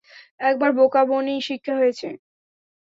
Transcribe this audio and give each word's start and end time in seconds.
একবার 0.41 0.71
বোকা 0.77 1.01
বনেই 1.09 1.41
শিক্ষা 1.47 1.73
হয়েছে। 1.75 2.07